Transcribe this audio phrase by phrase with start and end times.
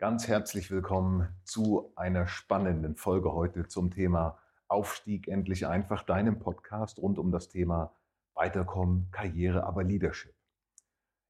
[0.00, 7.00] Ganz herzlich willkommen zu einer spannenden Folge heute zum Thema Aufstieg endlich einfach, deinem Podcast
[7.00, 7.92] rund um das Thema
[8.34, 10.36] Weiterkommen, Karriere, aber Leadership.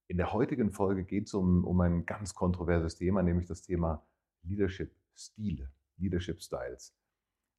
[0.06, 4.06] In der heutigen Folge geht es um, um ein ganz kontroverses Thema, nämlich das Thema
[4.42, 6.94] Leadership-Stile, Leadership-Styles.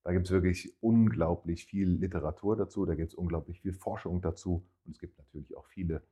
[0.03, 4.63] Da gibt es wirklich unglaublich viel Literatur dazu, da gibt es unglaublich viel Forschung dazu
[4.85, 6.03] und es gibt natürlich auch viele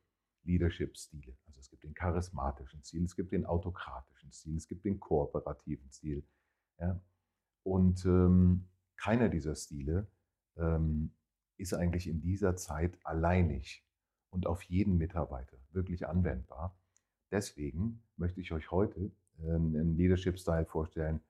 [0.47, 1.37] Leadership-Stile.
[1.45, 5.91] Also es gibt den charismatischen Stil, es gibt den autokratischen Stil, es gibt den kooperativen
[5.91, 6.25] Stil.
[6.79, 6.99] Ja?
[7.63, 10.07] Und ähm, keiner dieser Stile
[10.55, 11.11] ähm,
[11.57, 13.85] ist eigentlich in dieser Zeit alleinig
[14.29, 16.77] und auf jeden Mitarbeiter wirklich anwendbar.
[17.31, 21.21] Deswegen möchte ich euch heute äh, einen Leadership-Style vorstellen,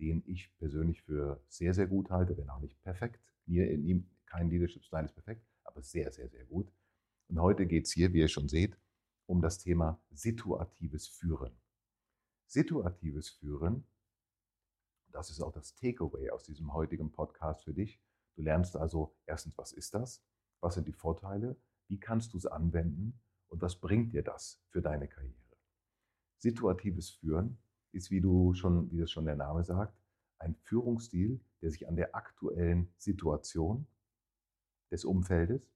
[0.00, 3.20] den ich persönlich für sehr, sehr gut halte, wenn auch nicht perfekt.
[3.46, 6.72] Kein Leadership-Style ist perfekt, aber sehr, sehr, sehr gut.
[7.34, 8.78] Und heute geht es hier, wie ihr schon seht,
[9.26, 11.50] um das Thema situatives Führen.
[12.46, 13.88] Situatives Führen,
[15.08, 18.00] das ist auch das Takeaway aus diesem heutigen Podcast für dich.
[18.36, 20.22] Du lernst also erstens, was ist das?
[20.60, 21.56] Was sind die Vorteile?
[21.88, 23.20] Wie kannst du es anwenden?
[23.48, 25.34] Und was bringt dir das für deine Karriere?
[26.38, 27.58] Situatives Führen
[27.90, 30.00] ist, wie du schon, wie das schon der Name sagt,
[30.38, 33.88] ein Führungsstil, der sich an der aktuellen Situation
[34.92, 35.68] des Umfeldes,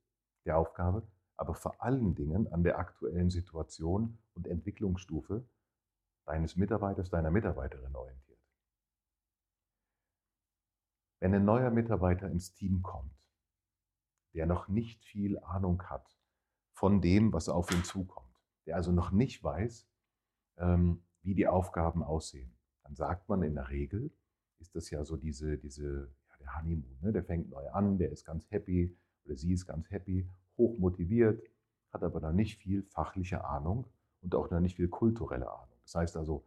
[0.45, 1.05] der Aufgabe
[1.39, 5.49] aber vor allen Dingen an der aktuellen Situation und Entwicklungsstufe
[6.27, 8.39] deines Mitarbeiters, deiner Mitarbeiterin orientiert.
[11.21, 13.15] Wenn ein neuer Mitarbeiter ins Team kommt,
[14.35, 16.19] der noch nicht viel Ahnung hat
[16.73, 19.89] von dem, was auf ihn zukommt, der also noch nicht weiß,
[20.59, 24.11] ähm, wie die Aufgaben aussehen, dann sagt man in der Regel,
[24.59, 27.13] ist das ja so diese, diese ja, der Honeymoon, ne?
[27.13, 30.29] der fängt neu an, der ist ganz happy oder sie ist ganz happy
[30.59, 31.43] hoch motiviert,
[31.93, 33.87] hat aber noch nicht viel fachliche Ahnung
[34.21, 35.79] und auch noch nicht viel kulturelle Ahnung.
[35.85, 36.45] Das heißt also,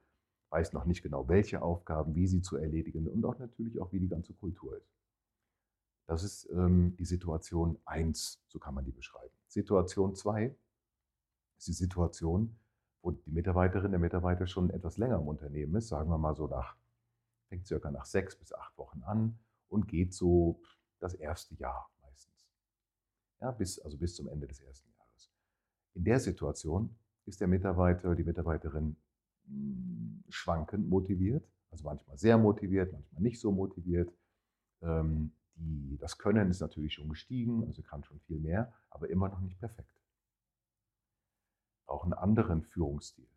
[0.50, 4.00] weiß noch nicht genau, welche Aufgaben, wie sie zu erledigen und auch natürlich auch, wie
[4.00, 4.92] die ganze Kultur ist.
[6.08, 9.34] Das ist ähm, die Situation 1, so kann man die beschreiben.
[9.48, 10.54] Situation 2
[11.58, 12.60] ist die Situation,
[13.02, 16.48] wo die Mitarbeiterin, der Mitarbeiter schon etwas länger im Unternehmen ist, sagen wir mal so
[16.48, 16.76] nach,
[17.48, 19.40] fängt circa nach sechs bis acht Wochen an
[19.70, 20.62] und geht so
[21.00, 21.91] das erste Jahr
[23.42, 25.32] ja, bis, also bis zum Ende des ersten Jahres.
[25.96, 28.96] In der Situation ist der Mitarbeiter, die Mitarbeiterin
[29.46, 34.14] hm, schwankend motiviert, also manchmal sehr motiviert, manchmal nicht so motiviert.
[34.82, 39.30] Ähm, die, das Können ist natürlich schon gestiegen, also kann schon viel mehr, aber immer
[39.30, 39.94] noch nicht perfekt.
[41.86, 43.28] Auch einen anderen Führungsstil.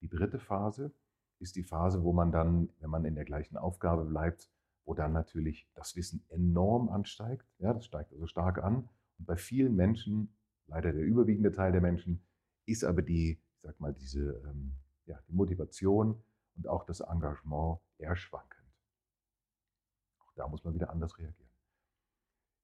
[0.00, 0.92] Die dritte Phase
[1.38, 4.50] ist die Phase, wo man dann, wenn man in der gleichen Aufgabe bleibt,
[4.86, 7.44] wo dann natürlich das Wissen enorm ansteigt.
[7.58, 8.88] Ja, das steigt also stark an.
[9.18, 10.34] Und bei vielen Menschen,
[10.66, 12.22] leider der überwiegende Teil der Menschen,
[12.66, 14.72] ist aber die, ich sag mal, diese, ähm,
[15.06, 16.22] ja, die Motivation
[16.56, 18.62] und auch das Engagement eher schwankend.
[20.20, 21.50] Auch da muss man wieder anders reagieren.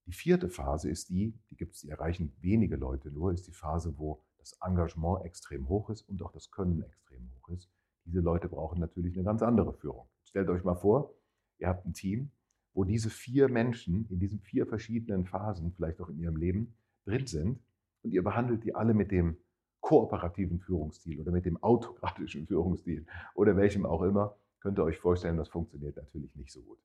[0.07, 3.99] Die vierte Phase ist die, die gibt's, die erreichen wenige Leute nur, ist die Phase,
[3.99, 7.71] wo das Engagement extrem hoch ist und auch das Können extrem hoch ist.
[8.05, 10.09] Diese Leute brauchen natürlich eine ganz andere Führung.
[10.25, 11.15] Stellt euch mal vor,
[11.63, 12.33] Ihr habt ein Team,
[12.75, 16.75] wo diese vier Menschen in diesen vier verschiedenen Phasen, vielleicht auch in ihrem Leben,
[17.05, 17.61] drin sind
[18.03, 19.37] und ihr behandelt die alle mit dem
[19.81, 23.07] kooperativen Führungsstil oder mit dem autokratischen Führungsstil
[23.37, 26.81] oder welchem auch immer, könnt ihr euch vorstellen, das funktioniert natürlich nicht so gut.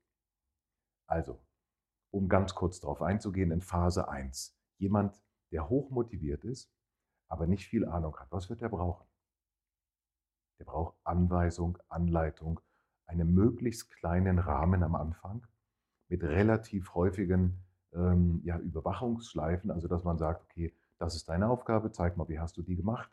[1.07, 1.41] Also,
[2.11, 4.55] um ganz kurz darauf einzugehen, in Phase 1.
[4.77, 5.19] Jemand,
[5.51, 6.71] der hoch motiviert ist,
[7.29, 8.31] aber nicht viel Ahnung hat.
[8.31, 9.07] Was wird er brauchen?
[10.59, 12.59] Der braucht Anweisung, Anleitung
[13.07, 15.45] einen möglichst kleinen Rahmen am Anfang
[16.09, 17.63] mit relativ häufigen
[17.93, 22.39] ähm, ja, Überwachungsschleifen, also dass man sagt, okay, das ist deine Aufgabe, zeig mal, wie
[22.39, 23.11] hast du die gemacht.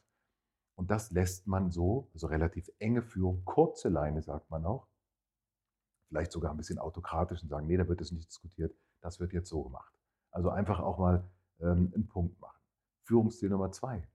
[0.76, 4.88] Und das lässt man so, also relativ enge Führung, kurze Leine sagt man auch,
[6.08, 9.32] vielleicht sogar ein bisschen autokratisch und sagen, nee, da wird es nicht diskutiert, das wird
[9.32, 9.92] jetzt so gemacht.
[10.30, 11.24] Also einfach auch mal
[11.60, 12.60] ähm, einen Punkt machen.
[13.04, 14.08] Führungsziel Nummer zwei.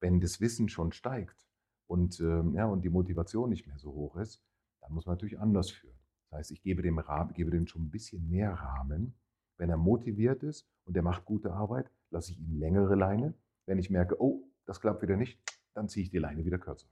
[0.00, 1.46] Wenn das Wissen schon steigt
[1.86, 4.42] und, ähm, ja, und die Motivation nicht mehr so hoch ist,
[4.86, 5.98] dann muss man natürlich anders führen.
[6.30, 9.18] Das heißt, ich gebe dem, Rahmen, gebe dem schon ein bisschen mehr Rahmen.
[9.58, 13.34] Wenn er motiviert ist und er macht gute Arbeit, lasse ich ihm längere Leine.
[13.64, 15.40] Wenn ich merke, oh, das klappt wieder nicht,
[15.74, 16.86] dann ziehe ich die Leine wieder kürzer.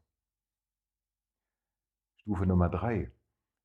[2.17, 3.13] Stufe Nummer drei.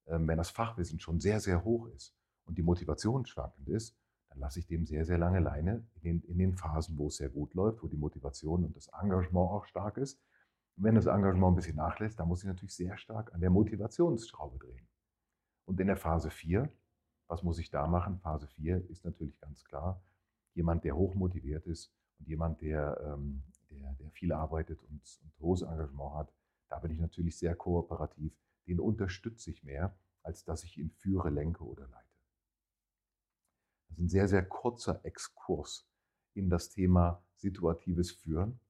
[0.05, 2.15] Ähm, wenn das Fachwissen schon sehr, sehr hoch ist
[2.45, 3.97] und die Motivation schwankend ist,
[4.29, 7.17] dann lasse ich dem sehr, sehr lange Leine in den, in den Phasen, wo es
[7.17, 10.19] sehr gut läuft, wo die Motivation und das Engagement auch stark ist.
[10.79, 13.49] Und wenn das Engagement ein bisschen nachlässt, dann muss ich natürlich sehr stark an der
[13.49, 14.87] Motivationsschraube drehen.
[15.65, 16.71] Und in der Phase 4,
[17.27, 18.17] was muss ich da machen?
[18.19, 20.01] Phase 4 ist natürlich ganz klar,
[20.53, 25.63] jemand, der hochmotiviert ist und jemand, der, ähm, der, der viel arbeitet und, und hohes
[25.63, 26.33] Engagement hat,
[26.69, 28.33] da bin ich natürlich sehr kooperativ.
[28.65, 29.93] Den unterstütze ich mehr,
[30.23, 32.15] als dass ich ihn führe, lenke oder leite.
[33.89, 35.85] Das ist ein sehr, sehr kurzer Exkurs
[36.35, 38.61] in das Thema situatives Führen.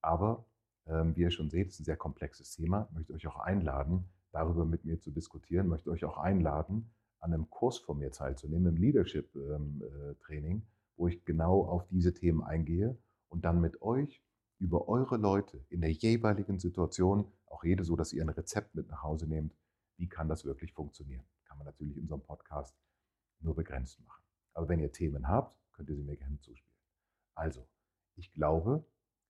[0.00, 0.44] Aber
[0.86, 2.86] wie ihr schon seht, ist ein sehr komplexes Thema.
[2.90, 5.66] Ich möchte euch auch einladen, darüber mit mir zu diskutieren.
[5.66, 6.90] Ich möchte euch auch einladen,
[7.20, 12.12] an einem Kurs von mir teilzunehmen, im Leadership-Training, ähm, äh, wo ich genau auf diese
[12.12, 12.98] Themen eingehe
[13.28, 14.22] und dann mit euch
[14.58, 18.88] über eure Leute in der jeweiligen Situation, auch jede so, dass ihr ein Rezept mit
[18.88, 19.54] nach Hause nehmt,
[19.96, 21.24] wie kann das wirklich funktionieren.
[21.44, 22.76] Kann man natürlich in so einem Podcast
[23.40, 24.22] nur begrenzt machen.
[24.54, 26.78] Aber wenn ihr Themen habt, könnt ihr sie mir gerne zuspielen.
[27.34, 27.66] Also,
[28.16, 28.84] ich glaube,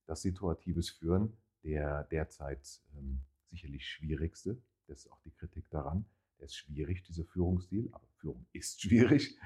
[0.07, 3.21] dass situatives Führen der derzeit ähm,
[3.51, 6.05] sicherlich schwierigste, das ist auch die Kritik daran,
[6.39, 9.39] der ist schwierig, dieser Führungsstil, aber Führung ist schwierig.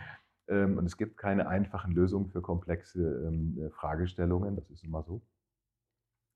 [0.48, 5.02] Ähm, und es gibt keine einfachen Lösungen für komplexe ähm, äh, Fragestellungen, das ist immer
[5.02, 5.22] so.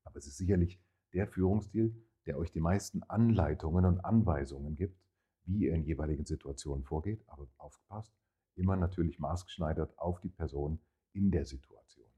[0.03, 0.79] Aber es ist sicherlich
[1.13, 1.95] der Führungsstil,
[2.25, 5.01] der euch die meisten Anleitungen und Anweisungen gibt,
[5.45, 7.23] wie ihr in jeweiligen Situationen vorgeht.
[7.27, 8.13] Aber aufgepasst,
[8.55, 10.79] immer natürlich maßgeschneidert auf die Person
[11.13, 12.10] in der Situation.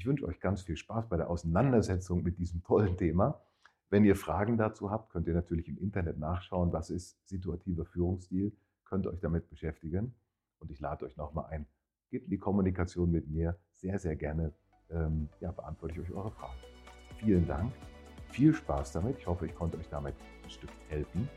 [0.00, 3.38] Ich wünsche euch ganz viel Spaß bei der Auseinandersetzung mit diesem tollen Thema.
[3.90, 8.56] Wenn ihr Fragen dazu habt, könnt ihr natürlich im Internet nachschauen, was ist situativer Führungsstil,
[8.86, 10.14] könnt euch damit beschäftigen.
[10.58, 11.66] Und ich lade euch nochmal ein,
[12.08, 13.58] geht in die Kommunikation mit mir.
[13.74, 14.54] Sehr, sehr gerne
[14.88, 16.56] ähm, ja, beantworte ich euch eure Fragen.
[17.18, 17.70] Vielen Dank,
[18.30, 19.18] viel Spaß damit.
[19.18, 21.28] Ich hoffe, ich konnte euch damit ein Stück helfen.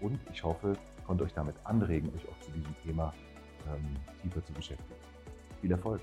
[0.00, 3.12] Und ich hoffe, ich konnte euch damit anregen, euch auch zu diesem Thema
[3.68, 5.00] ähm, tiefer zu beschäftigen.
[5.60, 6.00] Viel Erfolg!